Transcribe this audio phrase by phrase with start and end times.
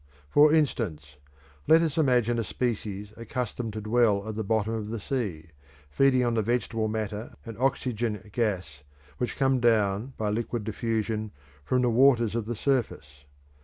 [0.31, 1.17] For instance,
[1.67, 5.49] let us imagine a species accustomed to dwell at the bottom of the sea,
[5.91, 8.81] feeding on the vegetable matter and oxygen gas
[9.19, 11.29] which come down by liquid diffusion
[11.63, 13.25] from the waters of the surface.